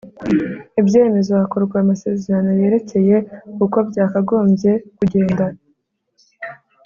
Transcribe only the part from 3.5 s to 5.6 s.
uko byakagombye kugenda